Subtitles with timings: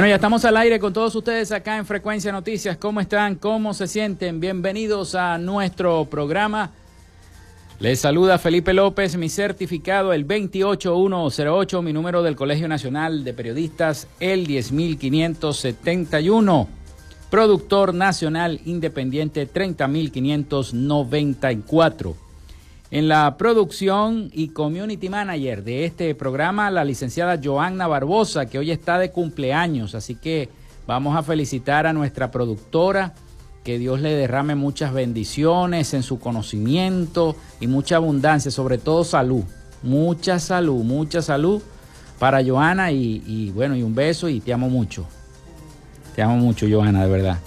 [0.00, 2.78] Bueno, ya estamos al aire con todos ustedes acá en Frecuencia Noticias.
[2.78, 3.34] ¿Cómo están?
[3.34, 4.40] ¿Cómo se sienten?
[4.40, 6.70] Bienvenidos a nuestro programa.
[7.80, 14.08] Les saluda Felipe López, mi certificado el 28108, mi número del Colegio Nacional de Periodistas
[14.20, 16.66] el 10571.
[17.28, 22.29] Productor Nacional Independiente 30594.
[22.92, 28.72] En la producción y community manager de este programa, la licenciada Joanna Barbosa, que hoy
[28.72, 30.48] está de cumpleaños, así que
[30.88, 33.14] vamos a felicitar a nuestra productora,
[33.62, 39.44] que Dios le derrame muchas bendiciones en su conocimiento y mucha abundancia, sobre todo salud,
[39.84, 41.62] mucha salud, mucha salud
[42.18, 45.06] para Joana y, bueno, y un beso y te amo mucho.
[46.16, 47.38] Te amo mucho, Joana, de verdad.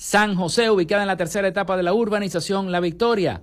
[0.00, 3.42] San José, ubicada en la tercera etapa de la urbanización La Victoria.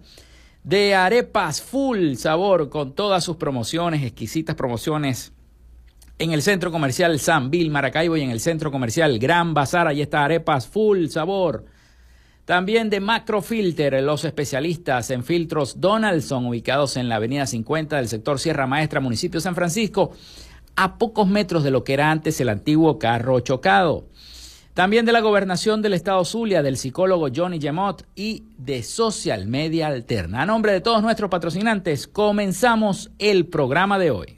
[0.64, 5.34] De arepas full sabor con todas sus promociones, exquisitas promociones
[6.18, 9.88] en el centro comercial San Bill Maracaibo y en el centro comercial Gran Bazar.
[9.88, 11.66] Allí está arepas full sabor.
[12.46, 18.40] También de Macrofilter, los especialistas en filtros Donaldson, ubicados en la avenida 50 del sector
[18.40, 20.12] Sierra Maestra, municipio San Francisco,
[20.76, 24.08] a pocos metros de lo que era antes el antiguo carro chocado.
[24.78, 29.88] También de la gobernación del estado Zulia, del psicólogo Johnny Gemot y de Social Media
[29.88, 30.44] Alterna.
[30.44, 34.38] A nombre de todos nuestros patrocinantes, comenzamos el programa de hoy.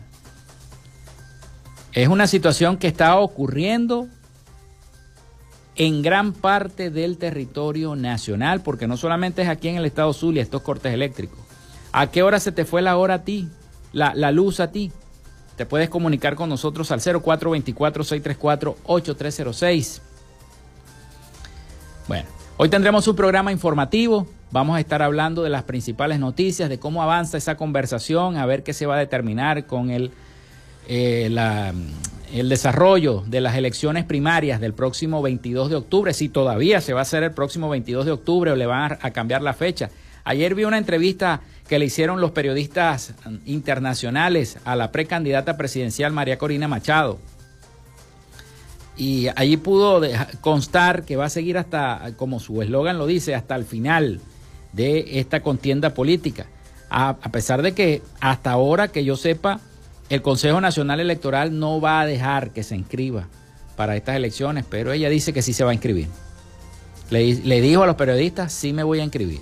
[1.92, 4.08] Es una situación que está ocurriendo
[5.76, 10.42] en gran parte del territorio nacional, porque no solamente es aquí en el estado Zulia
[10.42, 11.38] estos cortes eléctricos.
[11.92, 13.48] ¿A qué hora se te fue la hora a ti?
[13.92, 14.92] La, la luz a ti.
[15.66, 20.00] Puedes comunicar con nosotros al 0424-634-8306.
[22.08, 24.26] Bueno, hoy tendremos un programa informativo.
[24.50, 28.62] Vamos a estar hablando de las principales noticias, de cómo avanza esa conversación, a ver
[28.62, 30.10] qué se va a determinar con el,
[30.88, 31.30] eh,
[32.34, 37.00] el desarrollo de las elecciones primarias del próximo 22 de octubre, si todavía se va
[37.00, 39.90] a hacer el próximo 22 de octubre o le van a cambiar la fecha.
[40.24, 43.14] Ayer vi una entrevista que le hicieron los periodistas
[43.46, 47.18] internacionales a la precandidata presidencial María Corina Machado.
[48.96, 50.02] Y allí pudo
[50.40, 54.20] constar que va a seguir hasta, como su eslogan lo dice, hasta el final
[54.72, 56.46] de esta contienda política.
[56.90, 59.60] A, pesar de que hasta ahora que yo sepa,
[60.10, 63.28] el Consejo Nacional Electoral no va a dejar que se inscriba
[63.76, 66.08] para estas elecciones, pero ella dice que sí se va a inscribir.
[67.08, 69.40] Le, le dijo a los periodistas, sí me voy a inscribir.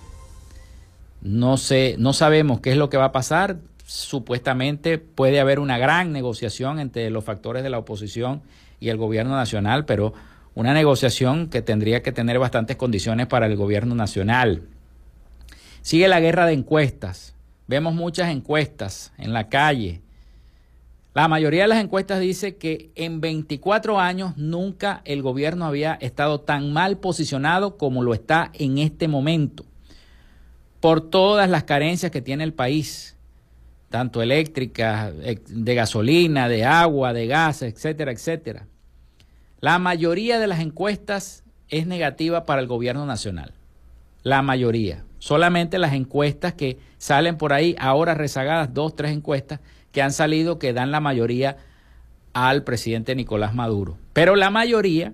[1.22, 3.58] No sé, no sabemos qué es lo que va a pasar.
[3.84, 8.42] Supuestamente puede haber una gran negociación entre los factores de la oposición
[8.78, 10.14] y el gobierno nacional, pero
[10.54, 14.62] una negociación que tendría que tener bastantes condiciones para el gobierno nacional.
[15.82, 17.34] Sigue la guerra de encuestas.
[17.66, 20.00] Vemos muchas encuestas en la calle.
[21.12, 26.40] La mayoría de las encuestas dice que en 24 años nunca el gobierno había estado
[26.40, 29.64] tan mal posicionado como lo está en este momento,
[30.80, 33.16] por todas las carencias que tiene el país,
[33.90, 38.66] tanto eléctricas, de gasolina, de agua, de gas, etcétera, etcétera.
[39.60, 43.52] La mayoría de las encuestas es negativa para el gobierno nacional.
[44.22, 45.04] La mayoría.
[45.18, 49.60] Solamente las encuestas que salen por ahí, ahora rezagadas, dos, tres encuestas
[49.92, 51.58] que han salido que dan la mayoría
[52.32, 53.98] al presidente Nicolás Maduro.
[54.12, 55.12] Pero la mayoría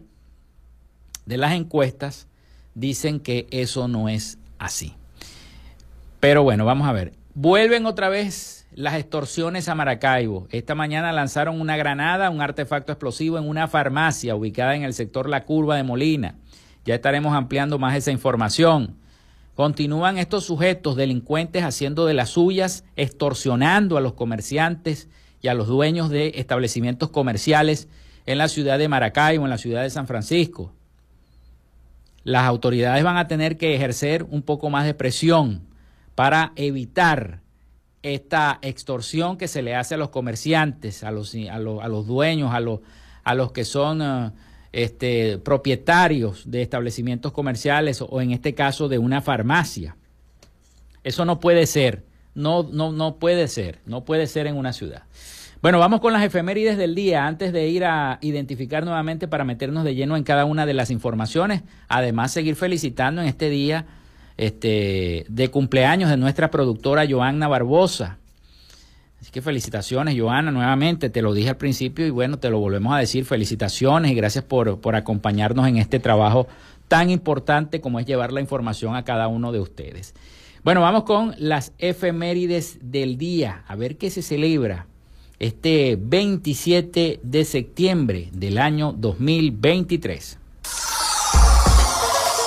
[1.25, 2.28] de las encuestas
[2.75, 4.94] dicen que eso no es así.
[6.20, 7.12] Pero bueno, vamos a ver.
[7.35, 10.49] Vuelven otra vez las extorsiones a Maracaibo.
[10.50, 15.28] Esta mañana lanzaron una granada, un artefacto explosivo en una farmacia ubicada en el sector
[15.28, 16.37] La Curva de Molina.
[16.85, 18.96] Ya estaremos ampliando más esa información.
[19.54, 25.08] Continúan estos sujetos delincuentes haciendo de las suyas, extorsionando a los comerciantes
[25.40, 27.88] y a los dueños de establecimientos comerciales
[28.26, 30.73] en la ciudad de Maracaibo, en la ciudad de San Francisco.
[32.25, 35.65] Las autoridades van a tener que ejercer un poco más de presión
[36.16, 37.42] para evitar
[38.02, 42.61] esta extorsión que se le hace a los comerciantes, a los, a los, dueños, a
[42.61, 42.80] los,
[43.23, 44.30] a los que son eh,
[44.73, 49.96] este, propietarios de establecimientos comerciales o en este caso de una farmacia.
[51.04, 52.04] Eso no puede ser,
[52.35, 55.02] no, no, no puede ser, no puede ser en una ciudad.
[55.61, 59.85] Bueno, vamos con las efemérides del día antes de ir a identificar nuevamente para meternos
[59.85, 61.62] de lleno en cada una de las informaciones.
[61.88, 63.87] Además, seguir felicitando en este día
[64.37, 68.19] este, de cumpleaños de nuestra productora Joanna Barbosa.
[69.21, 72.95] Así que felicitaciones, Joana, nuevamente, te lo dije al principio y bueno, te lo volvemos
[72.95, 76.47] a decir, felicitaciones y gracias por, por acompañarnos en este trabajo
[76.88, 80.14] tan importante como es llevar la información a cada uno de ustedes.
[80.62, 84.87] Bueno, vamos con las efemérides del día, a ver qué se celebra
[85.38, 90.38] este 27 de septiembre del año 2023.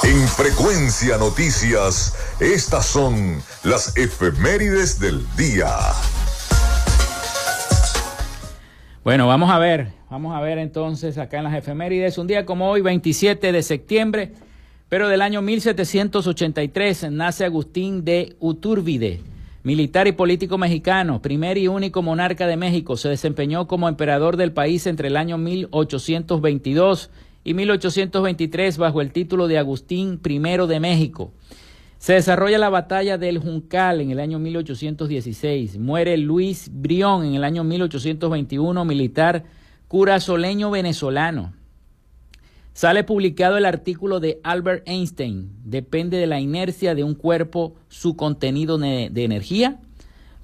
[0.09, 5.67] En Frecuencia Noticias, estas son las efemérides del día.
[9.03, 12.71] Bueno, vamos a ver, vamos a ver entonces acá en las efemérides, un día como
[12.71, 14.31] hoy, 27 de septiembre,
[14.89, 19.21] pero del año 1783, nace Agustín de Uturbide,
[19.61, 24.53] militar y político mexicano, primer y único monarca de México, se desempeñó como emperador del
[24.53, 27.11] país entre el año 1822
[27.43, 31.31] y 1823 bajo el título de Agustín I de México.
[31.98, 35.77] Se desarrolla la batalla del Juncal en el año 1816.
[35.79, 39.43] Muere Luis Brión en el año 1821, militar
[39.89, 41.53] curazoleño venezolano.
[42.72, 45.51] Sale publicado el artículo de Albert Einstein.
[45.65, 49.81] Depende de la inercia de un cuerpo su contenido de, energía,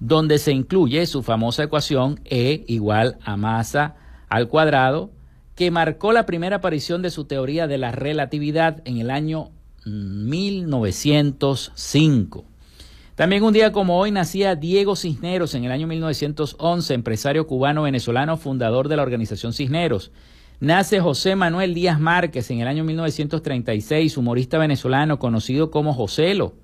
[0.02, 3.96] donde se incluye su famosa ecuación E igual a masa
[4.28, 5.12] al cuadrado
[5.55, 9.51] que marcó la primera aparición de su teoría de la relatividad en el año
[9.85, 12.43] 1905.
[13.15, 18.89] También un día como hoy nacía Diego Cisneros en el año 1911, empresario cubano-venezolano, fundador
[18.89, 20.12] de la organización Cisneros.
[20.59, 26.55] Nace José Manuel Díaz Márquez en el año 1936, humorista venezolano conocido como Joselo.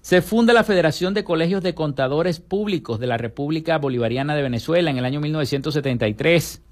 [0.00, 4.90] Se funda la Federación de Colegios de Contadores Públicos de la República Bolivariana de Venezuela
[4.90, 6.62] en el año 1973.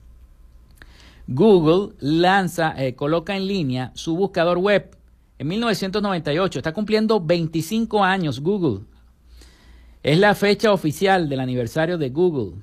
[1.27, 4.97] Google lanza, eh, coloca en línea su buscador web
[5.39, 6.59] en 1998.
[6.59, 8.85] Está cumpliendo 25 años Google.
[10.03, 12.61] Es la fecha oficial del aniversario de Google.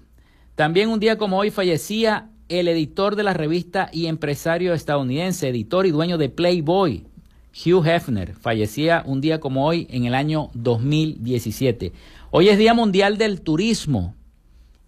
[0.56, 5.86] También un día como hoy fallecía el editor de la revista y empresario estadounidense, editor
[5.86, 7.06] y dueño de Playboy,
[7.54, 8.34] Hugh Hefner.
[8.34, 11.94] Fallecía un día como hoy en el año 2017.
[12.32, 14.16] Hoy es Día Mundial del Turismo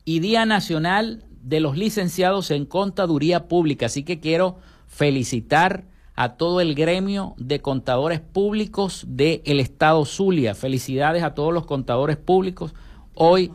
[0.04, 3.88] y Día Nacional de los licenciados en contaduría pública.
[3.88, 4.58] Así que quiero
[4.88, 10.56] felicitar a todo el gremio de contadores públicos del estado Zulia.
[10.56, 12.76] Felicidades a todos los contadores públicos
[13.16, 13.52] hoy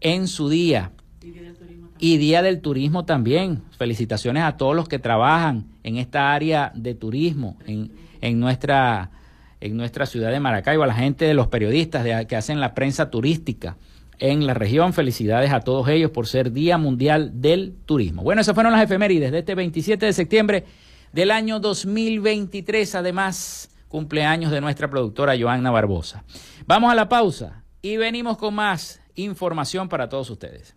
[0.00, 0.92] en su día.
[1.98, 3.62] Y Día del Turismo también.
[3.76, 9.10] Felicitaciones a todos los que trabajan en esta área de turismo en, en nuestra,
[9.60, 12.74] en nuestra ciudad de Maracaibo, a la gente de los periodistas de, que hacen la
[12.74, 13.76] prensa turística
[14.20, 14.92] en la región.
[14.92, 18.22] Felicidades a todos ellos por ser Día Mundial del Turismo.
[18.22, 20.64] Bueno, esas fueron las efemérides de este 27 de septiembre
[21.12, 22.94] del año 2023.
[22.94, 26.24] Además, cumpleaños de nuestra productora Joanna Barbosa.
[26.66, 30.76] Vamos a la pausa y venimos con más información para todos ustedes.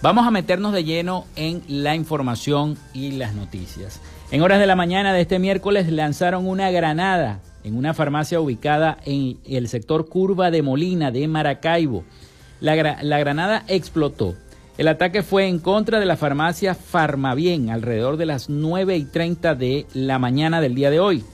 [0.00, 4.00] Vamos a meternos de lleno en la información y las noticias.
[4.30, 8.96] En horas de la mañana de este miércoles lanzaron una granada en una farmacia ubicada
[9.04, 12.04] en el sector Curva de Molina de Maracaibo.
[12.60, 14.36] La, granada explotó.
[14.78, 19.56] El ataque fue en contra de la farmacia Farmabien alrededor de las 9 y 30
[19.56, 21.24] de la mañana del día de hoy.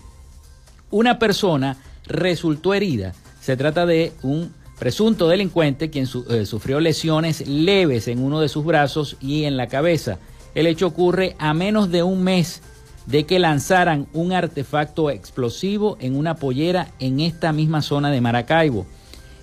[0.91, 3.13] Una persona resultó herida.
[3.43, 8.65] Se trata de un presunto delincuente quien eh, sufrió lesiones leves en uno de sus
[8.65, 10.19] brazos y en la cabeza.
[10.55, 12.63] El hecho ocurre a menos de un mes
[13.07, 18.87] de que lanzaran un artefacto explosivo en una pollera en esta misma zona de Maracaibo.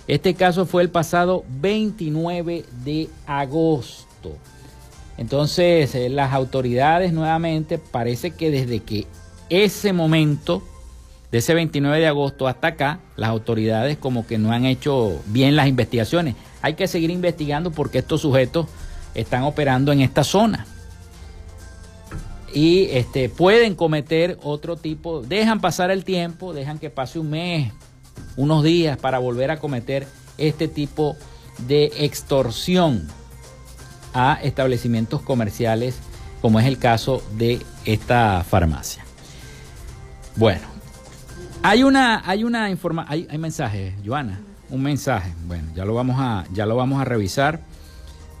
[0.08, 4.36] Este caso fue el pasado 29 de agosto.
[5.18, 9.06] Entonces, eh, las autoridades nuevamente parece que desde que
[9.50, 10.62] ese momento,
[11.30, 15.54] de ese 29 de agosto hasta acá, las autoridades como que no han hecho bien
[15.54, 16.34] las investigaciones.
[16.62, 18.66] Hay que seguir investigando porque estos sujetos
[19.14, 20.66] están operando en esta zona
[22.52, 27.72] y este, pueden cometer otro tipo, dejan pasar el tiempo, dejan que pase un mes,
[28.36, 30.06] unos días para volver a cometer
[30.38, 31.16] este tipo
[31.66, 33.06] de extorsión
[34.14, 35.98] a establecimientos comerciales,
[36.42, 39.04] como es el caso de esta farmacia.
[40.36, 40.66] Bueno,
[41.62, 45.34] hay una, hay una informa, hay, hay mensaje, Joana, un mensaje.
[45.46, 47.60] Bueno, ya lo vamos a, ya lo vamos a revisar.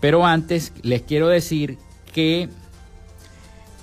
[0.00, 1.78] Pero antes les quiero decir
[2.12, 2.48] que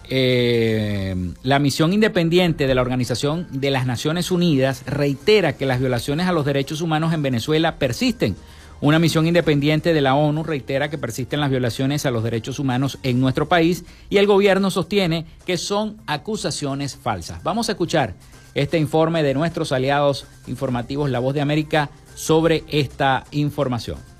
[0.09, 6.27] eh, la misión independiente de la Organización de las Naciones Unidas reitera que las violaciones
[6.27, 8.35] a los derechos humanos en Venezuela persisten.
[8.79, 12.99] Una misión independiente de la ONU reitera que persisten las violaciones a los derechos humanos
[13.01, 17.41] en nuestro país y el gobierno sostiene que son acusaciones falsas.
[17.43, 18.13] Vamos a escuchar
[18.53, 24.16] este informe de nuestros aliados informativos La Voz de América sobre esta información.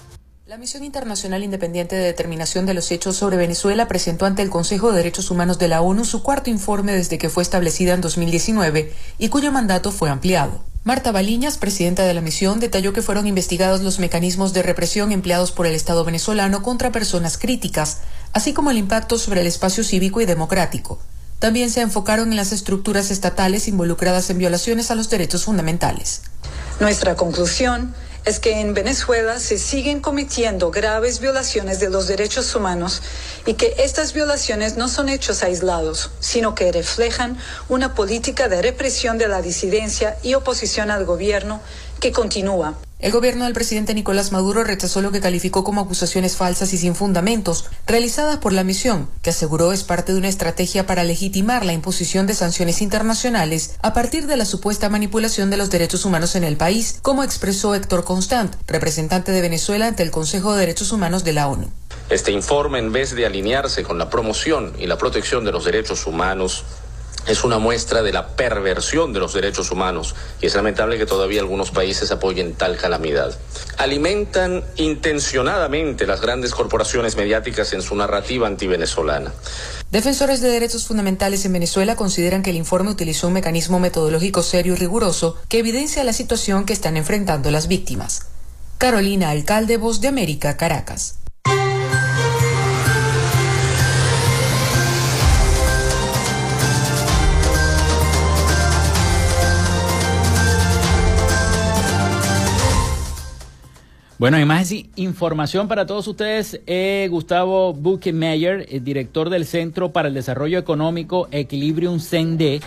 [0.48, 4.92] La Misión Internacional Independiente de Determinación de los Hechos sobre Venezuela presentó ante el Consejo
[4.92, 8.94] de Derechos Humanos de la ONU su cuarto informe desde que fue establecida en 2019
[9.18, 10.64] y cuyo mandato fue ampliado.
[10.86, 15.52] Marta Baliñas, presidenta de la misión, detalló que fueron investigados los mecanismos de represión empleados
[15.52, 17.98] por el Estado venezolano contra personas críticas,
[18.32, 20.98] así como el impacto sobre el espacio cívico y democrático.
[21.40, 26.22] También se enfocaron en las estructuras estatales involucradas en violaciones a los derechos fundamentales.
[26.80, 27.94] Nuestra conclusión
[28.28, 33.02] es que en Venezuela se siguen cometiendo graves violaciones de los derechos humanos
[33.46, 37.38] y que estas violaciones no son hechos aislados, sino que reflejan
[37.70, 41.62] una política de represión de la disidencia y oposición al gobierno
[42.00, 42.76] que continúa.
[43.00, 46.96] El gobierno del presidente Nicolás Maduro rechazó lo que calificó como acusaciones falsas y sin
[46.96, 51.74] fundamentos realizadas por la misión, que aseguró es parte de una estrategia para legitimar la
[51.74, 56.44] imposición de sanciones internacionales a partir de la supuesta manipulación de los derechos humanos en
[56.44, 61.24] el país, como expresó Héctor Constant, representante de Venezuela ante el Consejo de Derechos Humanos
[61.24, 61.70] de la ONU.
[62.10, 66.08] Este informe, en vez de alinearse con la promoción y la protección de los derechos
[66.08, 66.64] humanos,
[67.28, 71.42] es una muestra de la perversión de los derechos humanos y es lamentable que todavía
[71.42, 73.38] algunos países apoyen tal calamidad.
[73.78, 79.32] Alimentan intencionadamente las grandes corporaciones mediáticas en su narrativa antivenezolana.
[79.92, 84.74] Defensores de derechos fundamentales en Venezuela consideran que el informe utilizó un mecanismo metodológico serio
[84.74, 88.28] y riguroso que evidencia la situación que están enfrentando las víctimas.
[88.78, 91.16] Carolina Alcalde, Voz de América, Caracas.
[104.20, 106.60] Bueno, y más información para todos ustedes.
[106.66, 112.62] Eh, Gustavo Buchenmeyer, el director del Centro para el Desarrollo Económico Equilibrium CENDE,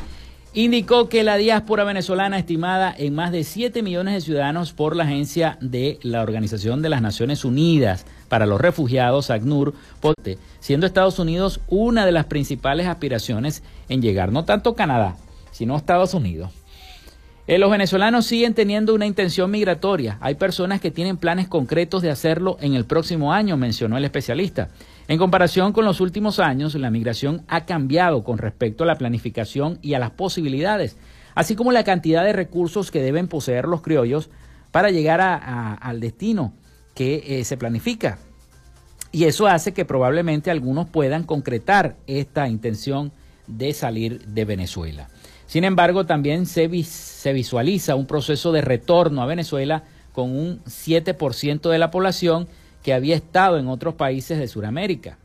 [0.55, 5.03] indicó que la diáspora venezolana estimada en más de 7 millones de ciudadanos por la
[5.03, 9.75] agencia de la Organización de las Naciones Unidas para los Refugiados, ACNUR,
[10.61, 15.17] siendo Estados Unidos una de las principales aspiraciones en llegar no tanto Canadá,
[15.51, 16.60] sino Estados Unidos.
[17.51, 20.19] Eh, los venezolanos siguen teniendo una intención migratoria.
[20.21, 24.69] Hay personas que tienen planes concretos de hacerlo en el próximo año, mencionó el especialista.
[25.09, 29.81] En comparación con los últimos años, la migración ha cambiado con respecto a la planificación
[29.83, 30.97] y a las posibilidades,
[31.35, 34.31] así como la cantidad de recursos que deben poseer los criollos
[34.71, 36.53] para llegar al destino
[36.95, 38.19] que eh, se planifica.
[39.11, 43.11] Y eso hace que probablemente algunos puedan concretar esta intención
[43.49, 45.09] de salir de Venezuela.
[45.51, 49.83] Sin embargo, también se, visualiza un proceso de retorno a Venezuela
[50.13, 52.47] con un 7% de la población
[52.85, 55.19] que había estado en otros países de Sudamérica.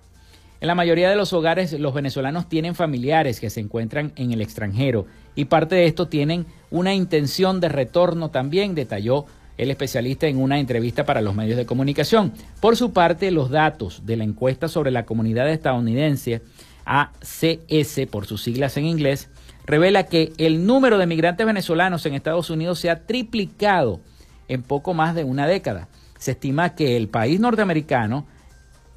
[0.62, 4.42] En la mayoría de los hogares los venezolanos tienen familiares que se encuentran en el
[4.42, 9.28] extranjero y parte de esto tienen una intención de retorno también, detalló
[9.60, 12.34] el especialista en una entrevista para los medios de comunicación.
[12.62, 16.42] Por su parte, los datos de la encuesta sobre la comunidad estadounidense,
[16.84, 19.30] ACS por sus siglas en inglés,
[19.66, 24.00] revela que el número de migrantes venezolanos en Estados Unidos se ha triplicado
[24.48, 25.88] en poco más de una década.
[26.18, 28.26] Se estima que el país norteamericano,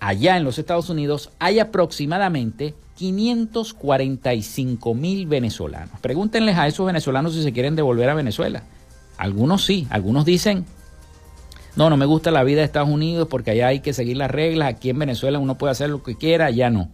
[0.00, 6.00] allá en los Estados Unidos, hay aproximadamente 545 mil venezolanos.
[6.00, 8.62] Pregúntenles a esos venezolanos si se quieren devolver a Venezuela.
[9.16, 10.64] Algunos sí, algunos dicen,
[11.76, 14.30] no, no me gusta la vida de Estados Unidos porque allá hay que seguir las
[14.30, 16.90] reglas, aquí en Venezuela uno puede hacer lo que quiera, allá no.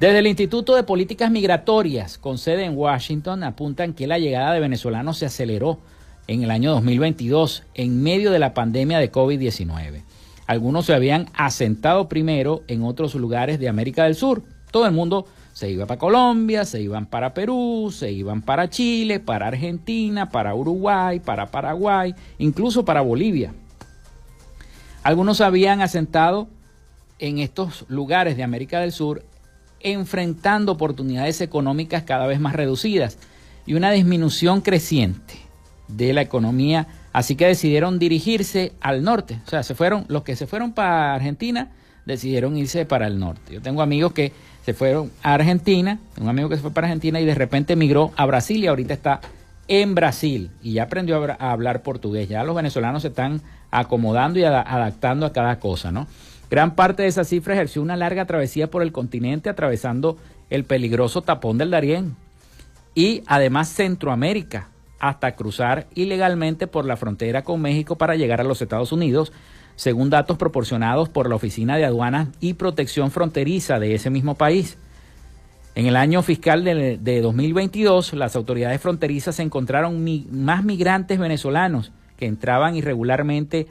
[0.00, 4.60] Desde el Instituto de Políticas Migratorias, con sede en Washington, apuntan que la llegada de
[4.60, 5.78] venezolanos se aceleró
[6.26, 10.02] en el año 2022 en medio de la pandemia de COVID-19.
[10.46, 14.42] Algunos se habían asentado primero en otros lugares de América del Sur.
[14.70, 19.20] Todo el mundo se iba para Colombia, se iban para Perú, se iban para Chile,
[19.20, 23.52] para Argentina, para Uruguay, para Paraguay, incluso para Bolivia.
[25.02, 26.48] Algunos habían asentado
[27.18, 29.26] en estos lugares de América del Sur
[29.80, 33.18] enfrentando oportunidades económicas cada vez más reducidas
[33.66, 35.34] y una disminución creciente
[35.88, 40.36] de la economía, así que decidieron dirigirse al norte, o sea, se fueron los que
[40.36, 41.70] se fueron para Argentina
[42.10, 43.54] decidieron irse para el norte.
[43.54, 44.32] Yo tengo amigos que
[44.64, 48.12] se fueron a Argentina, un amigo que se fue para Argentina y de repente emigró
[48.16, 49.20] a Brasil y ahorita está
[49.68, 52.28] en Brasil y ya aprendió a hablar portugués.
[52.28, 53.40] Ya los venezolanos se están
[53.70, 56.06] acomodando y adaptando a cada cosa, ¿no?
[56.50, 60.16] Gran parte de esa cifra ejerció una larga travesía por el continente atravesando
[60.50, 62.16] el peligroso tapón del Darién
[62.94, 68.60] y además Centroamérica hasta cruzar ilegalmente por la frontera con México para llegar a los
[68.60, 69.32] Estados Unidos,
[69.76, 74.76] según datos proporcionados por la Oficina de Aduanas y Protección Fronteriza de ese mismo país.
[75.76, 82.76] En el año fiscal de, 2022, las autoridades fronterizas encontraron más migrantes venezolanos que entraban
[82.76, 83.68] irregularmente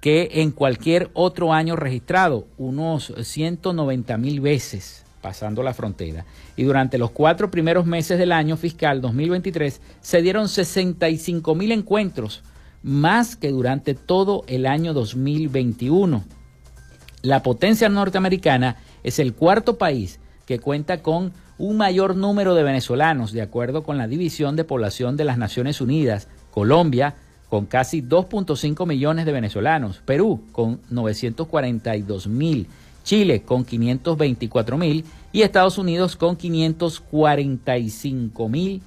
[0.00, 6.24] que en cualquier otro año registrado, unos 190 mil veces pasando la frontera.
[6.56, 12.42] Y durante los cuatro primeros meses del año fiscal 2023 se dieron 65 mil encuentros,
[12.82, 16.24] más que durante todo el año 2021.
[17.22, 23.32] La potencia norteamericana es el cuarto país que cuenta con un mayor número de venezolanos,
[23.32, 26.28] de acuerdo con la División de Población de las Naciones Unidas.
[26.52, 27.16] Colombia
[27.48, 32.66] con casi 2.5 millones de venezolanos, Perú con 942 mil,
[33.04, 38.82] Chile con 524 mil y Estados Unidos con 545 mil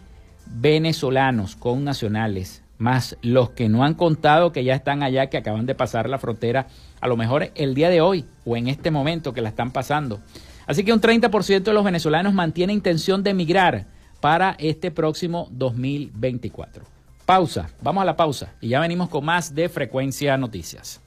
[0.45, 5.67] venezolanos con nacionales más los que no han contado que ya están allá, que acaban
[5.67, 6.65] de pasar la frontera,
[6.99, 10.19] a lo mejor el día de hoy o en este momento que la están pasando.
[10.65, 13.85] Así que un 30% de los venezolanos mantiene intención de emigrar
[14.19, 17.00] para este próximo 2024.
[17.31, 20.99] Pausa, vamos a la pausa y ya venimos con más de Frecuencia Noticias.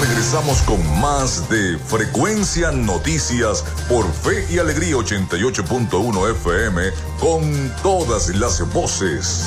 [0.00, 8.66] regresamos con más de Frecuencia Noticias por Fe y Alegría 88.1 FM con todas las
[8.72, 9.46] voces.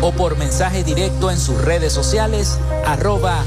[0.00, 3.44] o por mensaje directo en sus redes sociales arroba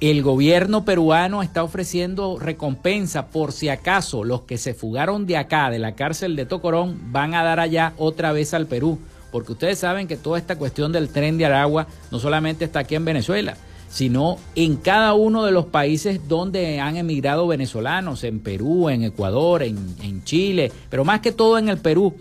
[0.00, 5.70] el gobierno peruano está ofreciendo recompensa por si acaso los que se fugaron de acá,
[5.70, 9.00] de la cárcel de Tocorón, van a dar allá otra vez al Perú.
[9.30, 12.94] Porque ustedes saben que toda esta cuestión del tren de Aragua no solamente está aquí
[12.94, 13.56] en Venezuela,
[13.88, 19.62] sino en cada uno de los países donde han emigrado venezolanos, en Perú, en Ecuador,
[19.62, 22.14] en, Chile, pero más que todo en el Perú,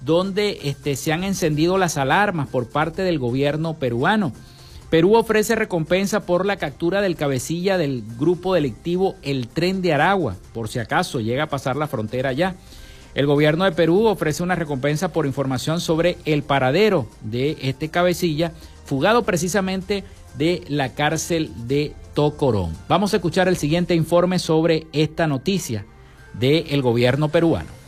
[0.00, 4.32] donde este, se han encendido las alarmas por parte del gobierno peruano.
[4.88, 10.36] Perú ofrece recompensa por la captura del cabecilla del grupo delictivo El Tren de Aragua,
[10.52, 12.56] por si acaso llega a pasar la frontera ya.
[13.14, 18.52] El gobierno de Perú ofrece una recompensa por información sobre el paradero de este cabecilla,
[18.84, 20.04] fugado precisamente
[20.38, 22.72] de la cárcel de Tocorón.
[22.88, 25.84] Vamos a escuchar el siguiente informe sobre esta noticia
[26.34, 27.79] del gobierno peruano.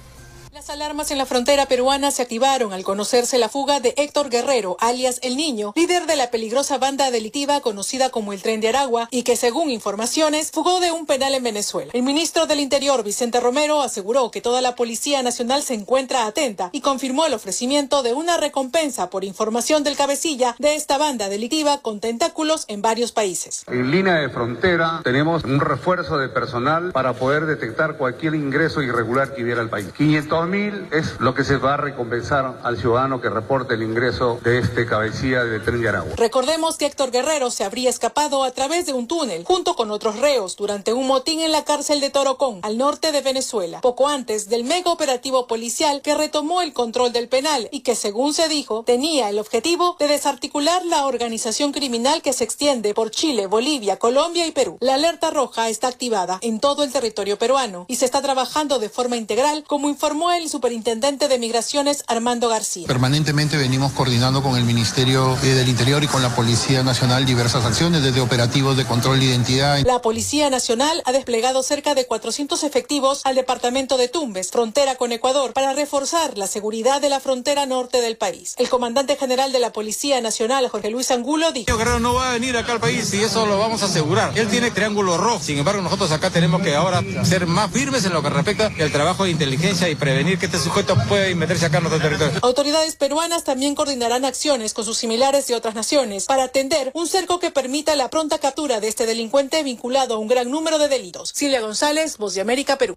[0.62, 4.77] Las alarmas en la frontera peruana se activaron al conocerse la fuga de Héctor Guerrero,
[4.79, 9.09] alias El Niño, líder de la peligrosa banda delictiva conocida como el Tren de Aragua
[9.11, 11.90] y que según informaciones fugó de un penal en Venezuela.
[11.92, 16.70] El ministro del Interior, Vicente Romero, aseguró que toda la Policía Nacional se encuentra atenta
[16.70, 21.79] y confirmó el ofrecimiento de una recompensa por información del cabecilla de esta banda delictiva
[21.79, 23.64] con tentáculos en varios países.
[23.66, 29.35] En línea de frontera tenemos un refuerzo de personal para poder detectar cualquier ingreso irregular
[29.35, 29.88] que hubiera al país.
[29.96, 34.58] 500 es lo que se va a recompensar al ciudadano que reporte el ingreso de
[34.58, 36.12] este cabecilla de tren de Aragua.
[36.16, 40.18] Recordemos que Héctor Guerrero se habría escapado a través de un túnel junto con otros
[40.18, 44.50] reos durante un motín en la cárcel de Torocón, al norte de Venezuela, poco antes
[44.50, 48.82] del mega operativo policial que retomó el control del penal y que, según se dijo,
[48.84, 54.46] tenía el objetivo de desarticular la organización criminal que se extiende por Chile, Bolivia, Colombia
[54.46, 54.76] y Perú.
[54.80, 58.90] La alerta roja está activada en todo el territorio peruano y se está trabajando de
[58.90, 62.87] forma integral, como informó el superintendente de Migraciones Armando García.
[62.87, 67.64] Permanentemente venimos coordinando con el Ministerio eh, del Interior y con la Policía Nacional diversas
[67.64, 69.78] acciones desde operativos de control de identidad.
[69.85, 75.12] La Policía Nacional ha desplegado cerca de 400 efectivos al departamento de Tumbes, frontera con
[75.12, 78.55] Ecuador, para reforzar la seguridad de la frontera norte del país.
[78.59, 82.33] El comandante general de la Policía Nacional, Jorge Luis Angulo, dijo: Guerrero no va a
[82.33, 84.37] venir acá al país y eso lo vamos a asegurar.
[84.38, 85.40] Él tiene triángulo rojo.
[85.42, 88.92] Sin embargo, nosotros acá tenemos que ahora ser más firmes en lo que respecta al
[88.92, 92.40] trabajo de inteligencia y prevenir que este sujeto puede meterse acá en nuestro territorio.
[92.42, 97.38] Autoridades peruanas también coordinarán acciones con sus similares de otras naciones para atender un cerco
[97.38, 101.30] que permita la pronta captura de este delincuente vinculado a un gran número de delitos.
[101.34, 102.96] Silvia González, Voz de América, Perú.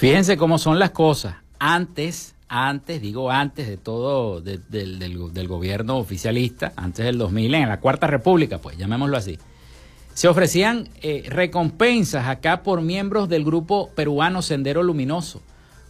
[0.00, 1.34] Fíjense cómo son las cosas.
[1.58, 8.08] Antes antes, digo antes de todo del, gobierno oficialista, antes del 2000, en la Cuarta
[8.08, 9.38] República, pues llamémoslo así,
[10.14, 15.42] se ofrecían eh, recompensas acá por miembros del grupo peruano Sendero Luminoso,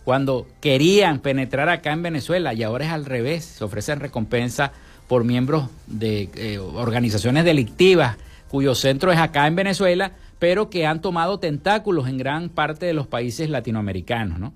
[0.04, 4.70] cuando querían penetrar acá en Venezuela, y ahora es al revés, se ofrecen recompensas
[5.08, 8.18] por miembros de eh, organizaciones delictivas
[8.50, 12.92] cuyo centro es acá en Venezuela, pero que han tomado tentáculos en gran parte de
[12.92, 14.52] los países latinoamericanos, ¿no?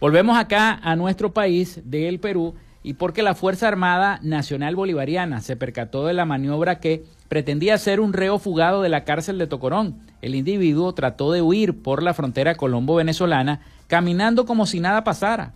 [0.00, 5.56] Volvemos acá a nuestro país del Perú y porque la Fuerza Armada Nacional Bolivariana se
[5.56, 9.98] percató de la maniobra que pretendía ser un reo fugado de la cárcel de Tocorón.
[10.22, 15.54] El individuo trató de huir por la frontera colombo-venezolana caminando como si nada pasara.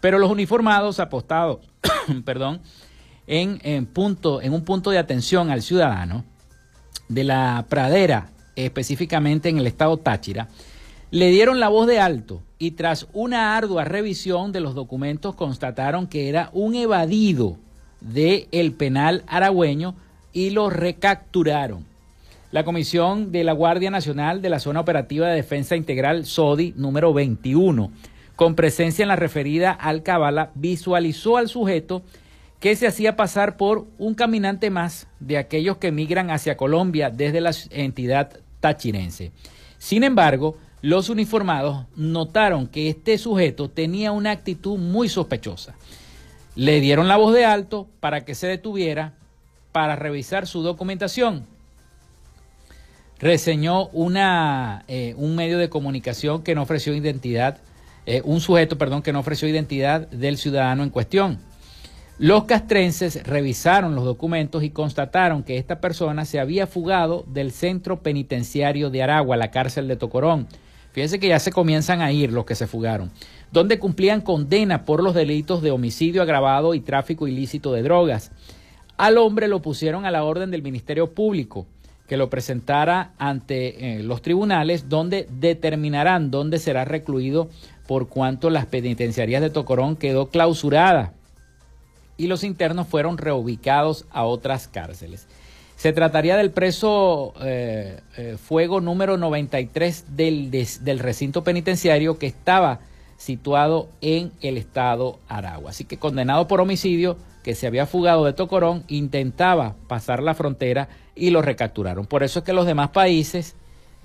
[0.00, 1.58] Pero los uniformados apostados,
[2.24, 2.62] perdón,
[3.26, 6.24] en, punto, en un punto de atención al ciudadano
[7.08, 10.48] de la pradera, específicamente en el estado Táchira,
[11.10, 16.06] le dieron la voz de alto y tras una ardua revisión de los documentos constataron
[16.06, 17.56] que era un evadido
[18.00, 19.96] del el penal aragüeño
[20.32, 21.84] y lo recapturaron.
[22.52, 27.12] La Comisión de la Guardia Nacional de la Zona Operativa de Defensa Integral SODI número
[27.12, 27.90] 21,
[28.36, 32.02] con presencia en la referida Alcabala, visualizó al sujeto
[32.60, 37.40] que se hacía pasar por un caminante más de aquellos que migran hacia Colombia desde
[37.40, 39.32] la entidad tachirense.
[39.78, 45.74] Sin embargo, los uniformados notaron que este sujeto tenía una actitud muy sospechosa.
[46.54, 49.14] Le dieron la voz de alto para que se detuviera
[49.72, 51.46] para revisar su documentación.
[53.18, 57.58] Reseñó una, eh, un medio de comunicación que no ofreció identidad
[58.04, 61.38] eh, un sujeto, perdón, que no ofreció identidad del ciudadano en cuestión.
[62.18, 68.00] Los castrenses revisaron los documentos y constataron que esta persona se había fugado del centro
[68.00, 70.48] penitenciario de Aragua, la cárcel de Tocorón.
[70.92, 73.10] Fíjense que ya se comienzan a ir los que se fugaron,
[73.50, 78.30] donde cumplían condena por los delitos de homicidio agravado y tráfico ilícito de drogas.
[78.98, 81.66] Al hombre lo pusieron a la orden del Ministerio Público,
[82.06, 87.48] que lo presentara ante eh, los tribunales, donde determinarán dónde será recluido
[87.86, 91.14] por cuanto las penitenciarías de Tocorón quedó clausurada
[92.16, 95.26] y los internos fueron reubicados a otras cárceles.
[95.82, 102.78] Se trataría del preso eh, eh, fuego número 93 del, del recinto penitenciario que estaba
[103.16, 105.70] situado en el estado Aragua.
[105.70, 110.88] Así que condenado por homicidio, que se había fugado de Tocorón, intentaba pasar la frontera
[111.16, 112.06] y lo recapturaron.
[112.06, 113.56] Por eso es que los demás países,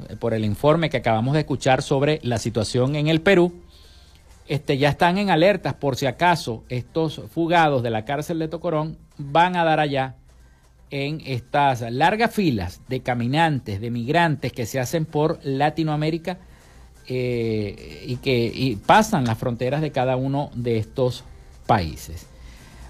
[0.10, 3.54] eh, por el informe que acabamos de escuchar sobre la situación en el Perú,
[4.48, 8.98] este, ya están en alertas por si acaso estos fugados de la cárcel de Tocorón
[9.20, 10.16] van a dar allá
[10.90, 16.38] en estas largas filas de caminantes, de migrantes que se hacen por Latinoamérica
[17.08, 21.24] eh, y que pasan las fronteras de cada uno de estos
[21.66, 22.28] países.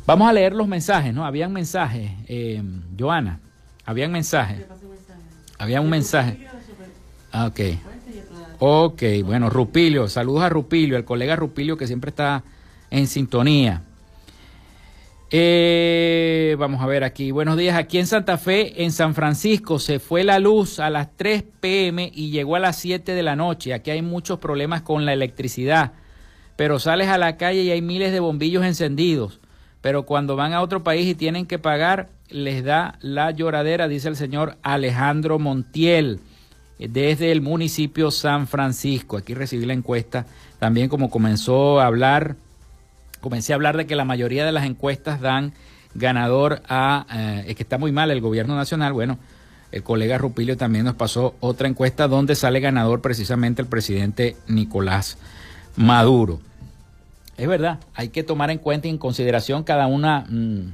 [0.06, 1.26] Vamos a leer los mensajes, ¿no?
[1.26, 2.64] Habían mensajes, eh,
[2.98, 3.40] Joana,
[3.86, 4.66] habían mensajes.
[5.58, 6.48] Había un mensaje.
[7.32, 7.60] Ah, ok.
[8.60, 12.44] Ok, bueno, Rupilio, saludos a Rupilio, el colega Rupilio que siempre está
[12.90, 13.84] en sintonía.
[15.30, 17.76] Eh, vamos a ver aquí, buenos días.
[17.76, 22.10] Aquí en Santa Fe, en San Francisco, se fue la luz a las 3 pm
[22.14, 23.74] y llegó a las 7 de la noche.
[23.74, 25.92] Aquí hay muchos problemas con la electricidad,
[26.56, 29.42] pero sales a la calle y hay miles de bombillos encendidos.
[29.82, 34.08] Pero cuando van a otro país y tienen que pagar, les da la lloradera, dice
[34.08, 36.22] el señor Alejandro Montiel
[36.80, 39.18] desde el municipio San Francisco.
[39.18, 40.26] Aquí recibí la encuesta.
[40.58, 42.38] También como comenzó a hablar,
[43.28, 45.52] comencé a hablar de que la mayoría de las encuestas dan
[45.94, 48.94] ganador a, eh, es que está muy mal el gobierno nacional.
[48.94, 49.20] Bueno,
[49.74, 55.18] el colega Rupilio también nos pasó otra encuesta donde sale ganador precisamente el presidente Nicolás
[55.76, 56.40] Maduro.
[57.36, 60.72] Es verdad, hay que tomar en cuenta y en consideración cada una mm,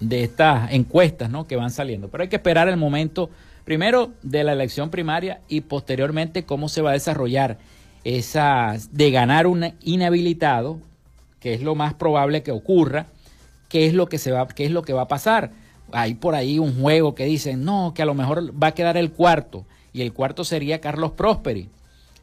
[0.00, 1.46] de estas encuestas ¿no?
[1.46, 2.08] que van saliendo.
[2.08, 3.30] Pero hay que esperar el momento
[3.64, 7.56] primero de la elección primaria y posteriormente cómo se va a desarrollar
[8.04, 10.78] esa de ganar un inhabilitado,
[11.40, 13.06] que es lo más probable que ocurra,
[13.68, 15.52] qué es lo que se va, qué es lo que va a pasar.
[15.92, 18.96] Hay por ahí un juego que dicen, no, que a lo mejor va a quedar
[18.96, 21.68] el cuarto, y el cuarto sería Carlos Prosperi.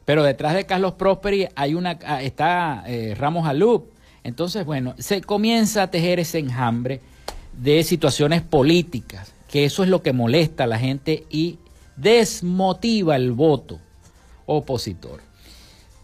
[0.04, 3.90] Pero detrás de Carlos Prosperi hay una, está eh, Ramos Alup.
[4.22, 7.00] Entonces, bueno, se comienza a tejer ese enjambre
[7.52, 11.58] de situaciones políticas que eso es lo que molesta a la gente y
[11.96, 13.78] desmotiva el voto
[14.46, 15.20] opositor.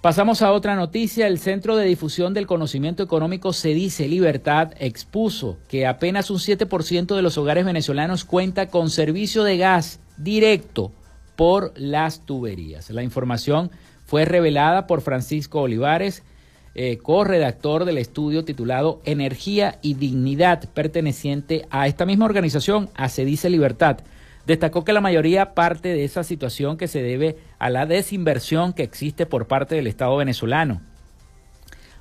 [0.03, 1.29] Pasamos a otra noticia.
[1.29, 7.15] El Centro de Difusión del Conocimiento Económico se dice Libertad expuso que apenas un 7%
[7.15, 10.91] de los hogares venezolanos cuenta con servicio de gas directo
[11.37, 12.91] por las tuberías.
[12.91, 13.71] La información
[14.05, 16.25] fue revelada por Francisco Olivares,
[16.75, 23.25] eh, co-redactor del estudio titulado Energía y Dignidad, perteneciente a esta misma organización, a Se
[23.25, 23.99] Dice Libertad.
[24.47, 28.83] Destacó que la mayoría parte de esa situación que se debe a la desinversión que
[28.83, 30.81] existe por parte del Estado venezolano.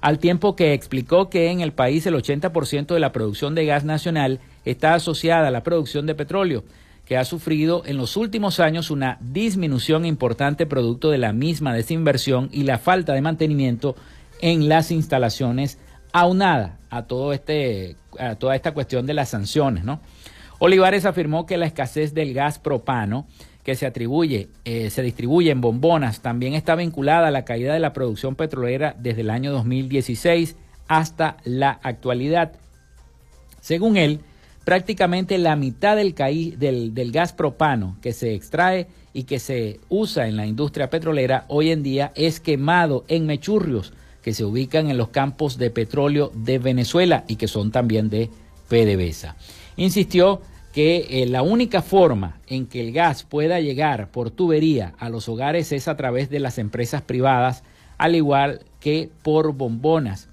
[0.02, 3.84] Al tiempo que explicó que en el país el 80% de la producción de gas
[3.84, 6.64] nacional está asociada a la producción de petróleo,
[7.06, 12.50] que ha sufrido en los últimos años una disminución importante producto de la misma desinversión
[12.52, 13.96] y la falta de mantenimiento
[14.42, 15.78] en las instalaciones
[16.14, 20.02] aunada a todo este a toda esta cuestión de las sanciones, ¿no?
[20.64, 23.26] Olivares afirmó que la escasez del gas propano
[23.64, 27.80] que se atribuye, eh, se distribuye en bombonas, también está vinculada a la caída de
[27.80, 30.56] la producción petrolera desde el año 2016
[30.88, 32.52] hasta la actualidad.
[33.60, 34.20] Según él,
[34.64, 36.14] prácticamente la mitad del,
[36.60, 41.46] del, del gas propano que se extrae y que se usa en la industria petrolera
[41.48, 46.32] hoy en día es quemado en mechurrios que se ubican en los campos de petróleo
[46.36, 48.30] de Venezuela y que son también de
[48.70, 49.36] PDVSA.
[49.76, 50.42] Insistió
[50.74, 55.28] que eh, la única forma en que el gas pueda llegar por tubería a los
[55.28, 57.64] hogares es a través de las empresas privadas,
[57.98, 60.30] al igual que por bombonas.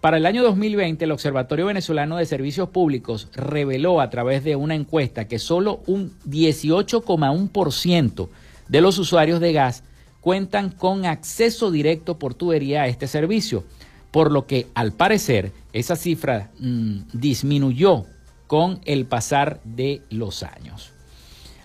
[0.00, 4.74] Para el año 2020, el Observatorio Venezolano de Servicios Públicos reveló a través de una
[4.74, 8.28] encuesta que solo un 18,1%
[8.68, 9.84] de los usuarios de gas
[10.20, 13.64] cuentan con acceso directo por tubería a este servicio,
[14.10, 18.06] por lo que al parecer esa cifra mm, disminuyó
[18.46, 20.92] con el pasar de los años.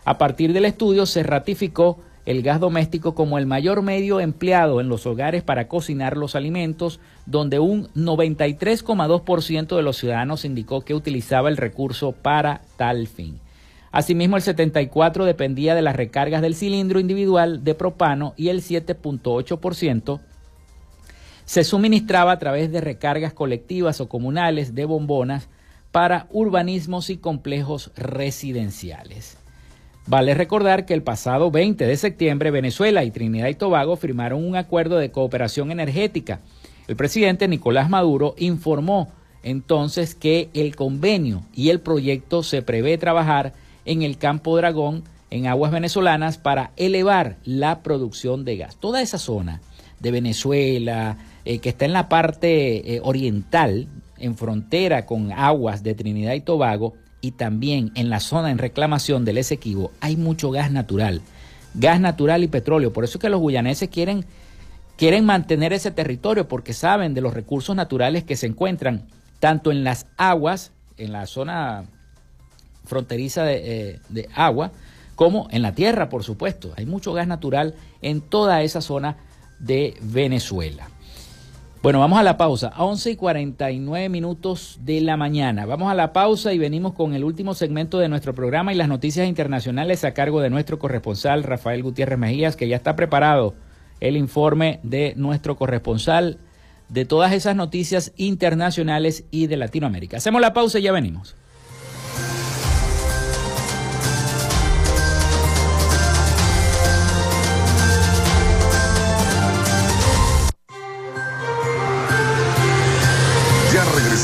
[0.04, 4.90] A partir del estudio se ratificó el gas doméstico como el mayor medio empleado en
[4.90, 11.50] los hogares para cocinar los alimentos, donde un 93,2% de los ciudadanos indicó que utilizaba
[11.50, 13.40] el recurso para tal fin.
[13.92, 20.22] Asimismo, el 74% dependía de las recargas del cilindro individual de propano y el 7.8%
[21.44, 25.50] se suministraba a través de recargas colectivas o comunales de bombonas
[25.92, 29.38] para urbanismos y complejos residenciales.
[30.08, 34.56] Vale recordar que el pasado 20 de septiembre Venezuela y Trinidad y Tobago firmaron un
[34.56, 36.40] acuerdo de cooperación energética.
[36.88, 39.12] El presidente Nicolás Maduro informó
[39.44, 43.54] entonces que el convenio y el proyecto se prevé trabajar
[43.86, 48.78] en el Campo Dragón, en aguas venezolanas, para elevar la producción de gas.
[48.78, 49.62] Toda esa zona
[50.00, 53.88] de Venezuela, eh, que está en la parte eh, oriental,
[54.22, 59.26] en frontera con aguas de Trinidad y Tobago, y también en la zona en reclamación
[59.26, 61.22] del Esequibo, hay mucho gas natural.
[61.74, 62.92] Gas natural y petróleo.
[62.92, 64.26] Por eso es que los guyaneses quieren,
[64.98, 69.04] quieren mantener ese territorio, porque saben de los recursos naturales que se encuentran
[69.40, 71.86] tanto en las aguas, en la zona
[72.86, 74.72] fronteriza de, eh, agua,
[75.16, 76.74] como en la tierra, por supuesto.
[76.76, 79.18] Hay mucho gas natural en toda esa zona
[79.60, 80.90] de Venezuela.
[81.82, 82.68] Bueno, vamos a la pausa.
[82.68, 85.66] A 11 y 49 minutos de la mañana.
[85.66, 88.88] Vamos a la pausa y venimos con el último segmento de nuestro programa y las
[88.88, 93.56] noticias internacionales a cargo de nuestro corresponsal Rafael Gutiérrez Mejías, que ya está preparado
[94.00, 96.38] el informe de nuestro corresponsal
[96.90, 100.18] de todas esas noticias internacionales y de Latinoamérica.
[100.18, 101.36] Hacemos la pausa y ya venimos.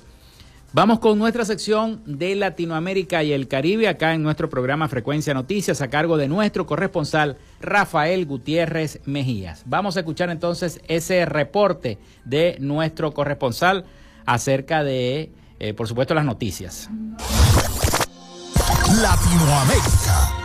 [0.72, 5.80] Vamos con nuestra sección de Latinoamérica y el Caribe acá en nuestro programa Frecuencia Noticias
[5.80, 9.62] a cargo de nuestro corresponsal Rafael Gutiérrez Mejías.
[9.64, 11.96] Vamos a escuchar entonces ese reporte
[12.26, 13.86] de nuestro corresponsal
[14.26, 16.90] acerca de, eh, por supuesto, las noticias.
[19.00, 20.38] Latinoamérica.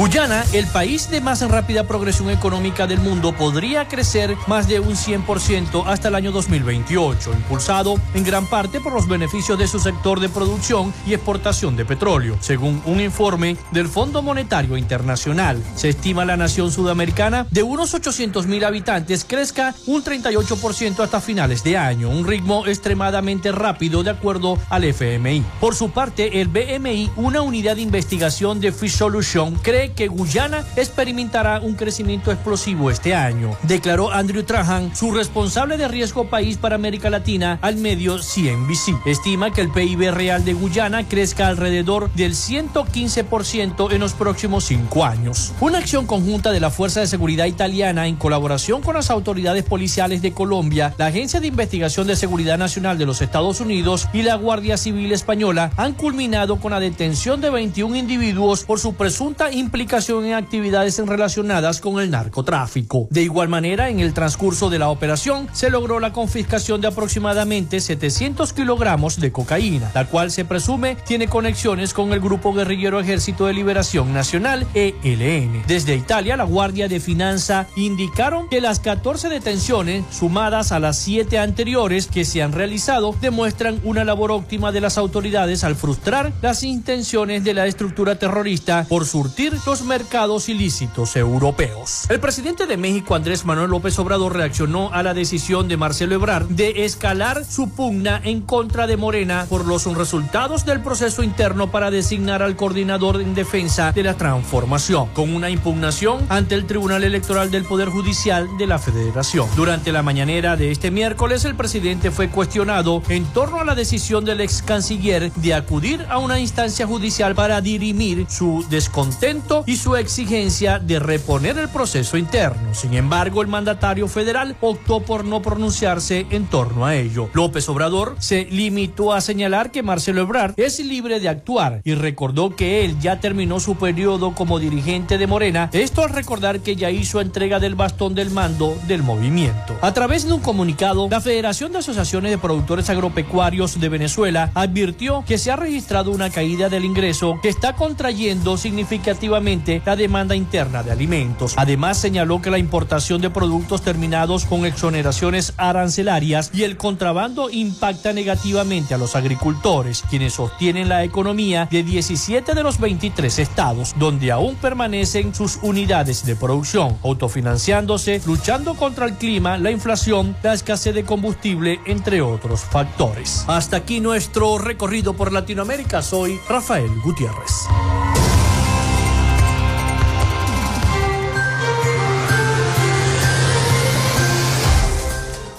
[0.00, 4.94] Guyana, el país de más rápida progresión económica del mundo, podría crecer más de un
[4.94, 10.18] 100% hasta el año 2028, impulsado en gran parte por los beneficios de su sector
[10.18, 12.38] de producción y exportación de petróleo.
[12.40, 18.46] Según un informe del Fondo Monetario Internacional, se estima la nación sudamericana de unos 800
[18.46, 24.58] mil habitantes crezca un 38% hasta finales de año, un ritmo extremadamente rápido de acuerdo
[24.70, 25.44] al FMI.
[25.60, 30.64] Por su parte, el BMI, una unidad de investigación de Fish Solution, cree que Guyana
[30.76, 36.76] experimentará un crecimiento explosivo este año, declaró Andrew Trahan, su responsable de riesgo país para
[36.76, 39.06] América Latina, al medio CNBC.
[39.06, 45.04] Estima que el PIB real de Guyana crezca alrededor del 115% en los próximos cinco
[45.04, 45.52] años.
[45.60, 50.22] Una acción conjunta de la Fuerza de Seguridad Italiana en colaboración con las autoridades policiales
[50.22, 54.36] de Colombia, la Agencia de Investigación de Seguridad Nacional de los Estados Unidos y la
[54.36, 59.79] Guardia Civil Española han culminado con la detención de 21 individuos por su presunta implicación
[59.80, 63.08] en actividades relacionadas con el narcotráfico.
[63.10, 67.80] De igual manera, en el transcurso de la operación se logró la confiscación de aproximadamente
[67.80, 73.46] 700 kilogramos de cocaína, la cual se presume tiene conexiones con el grupo guerrillero Ejército
[73.46, 75.62] de Liberación Nacional, ELN.
[75.66, 81.38] Desde Italia, la Guardia de Finanza indicaron que las 14 detenciones, sumadas a las 7
[81.38, 86.62] anteriores que se han realizado, demuestran una labor óptima de las autoridades al frustrar las
[86.64, 92.06] intenciones de la estructura terrorista por surtir los mercados ilícitos europeos.
[92.08, 96.48] El presidente de México, Andrés Manuel López Obrador, reaccionó a la decisión de Marcelo Ebrard
[96.48, 101.92] de escalar su pugna en contra de Morena por los resultados del proceso interno para
[101.92, 107.52] designar al coordinador en defensa de la transformación, con una impugnación ante el Tribunal Electoral
[107.52, 109.46] del Poder Judicial de la Federación.
[109.54, 114.24] Durante la mañanera de este miércoles, el presidente fue cuestionado en torno a la decisión
[114.24, 119.96] del ex canciller de acudir a una instancia judicial para dirimir su descontento y su
[119.96, 122.74] exigencia de reponer el proceso interno.
[122.74, 127.28] Sin embargo, el mandatario federal optó por no pronunciarse en torno a ello.
[127.32, 132.56] López Obrador se limitó a señalar que Marcelo Ebrard es libre de actuar y recordó
[132.56, 136.90] que él ya terminó su periodo como dirigente de Morena, esto al recordar que ya
[136.90, 139.76] hizo entrega del bastón del mando del movimiento.
[139.82, 145.24] A través de un comunicado, la Federación de Asociaciones de Productores Agropecuarios de Venezuela advirtió
[145.26, 149.49] que se ha registrado una caída del ingreso que está contrayendo significativamente
[149.84, 151.54] la demanda interna de alimentos.
[151.56, 158.12] Además, señaló que la importación de productos terminados con exoneraciones arancelarias y el contrabando impacta
[158.12, 164.30] negativamente a los agricultores, quienes sostienen la economía de 17 de los 23 estados, donde
[164.30, 170.94] aún permanecen sus unidades de producción, autofinanciándose, luchando contra el clima, la inflación, la escasez
[170.94, 173.44] de combustible, entre otros factores.
[173.48, 176.02] Hasta aquí nuestro recorrido por Latinoamérica.
[176.02, 177.66] Soy Rafael Gutiérrez.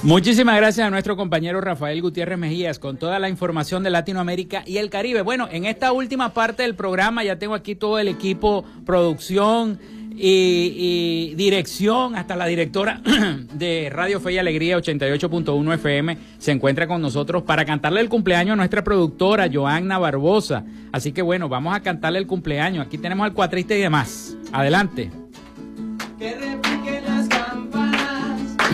[0.03, 4.77] Muchísimas gracias a nuestro compañero Rafael Gutiérrez Mejías con toda la información de Latinoamérica y
[4.77, 5.21] el Caribe.
[5.21, 9.79] Bueno, en esta última parte del programa ya tengo aquí todo el equipo, producción
[10.15, 12.99] y, dirección, hasta la directora
[13.53, 18.53] de Radio Fe y Alegría 88.1 FM se encuentra con nosotros para cantarle el cumpleaños
[18.53, 20.65] a nuestra productora Joanna Barbosa.
[20.91, 22.87] Así que bueno, vamos a cantarle el cumpleaños.
[22.87, 24.35] Aquí tenemos al cuatrista y demás.
[24.51, 25.11] Adelante.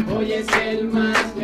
[0.10, 1.37] Hoy es el más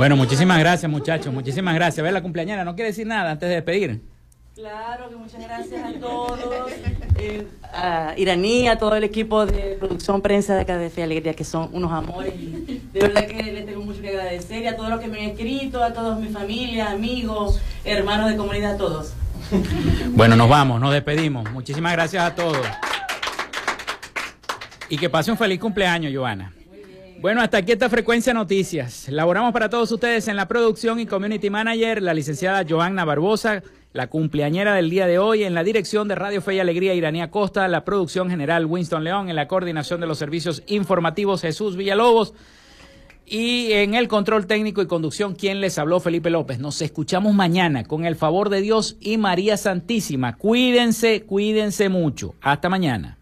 [0.00, 1.98] Bueno, muchísimas gracias muchachos, muchísimas gracias.
[1.98, 4.09] A ver, la cumpleañera, ¿no quiere decir nada antes de despedir?
[4.60, 6.38] Claro que muchas gracias a todos,
[7.16, 11.32] eh, a Iraní, a todo el equipo de producción prensa de acá de Fe Alegría,
[11.32, 12.34] que son unos amores.
[12.92, 15.30] De verdad que les tengo mucho que agradecer y a todos los que me han
[15.30, 19.14] escrito, a todos mi familia, amigos, hermanos de comunidad, a todos.
[20.10, 21.50] Bueno, nos vamos, nos despedimos.
[21.52, 22.66] Muchísimas gracias a todos.
[24.90, 26.52] Y que pase un feliz cumpleaños, Joana.
[27.20, 29.06] Bueno, hasta aquí esta frecuencia noticias.
[29.10, 33.62] Laboramos para todos ustedes en la producción y community manager, la licenciada Joanna Barbosa,
[33.92, 37.30] la cumpleañera del día de hoy, en la dirección de Radio Fe y Alegría, Iranía
[37.30, 42.32] Costa, la producción general Winston León, en la coordinación de los servicios informativos Jesús Villalobos.
[43.26, 46.58] Y en el control técnico y conducción, quien les habló, Felipe López.
[46.58, 50.36] Nos escuchamos mañana con el favor de Dios y María Santísima.
[50.36, 52.34] Cuídense, cuídense mucho.
[52.40, 53.19] Hasta mañana.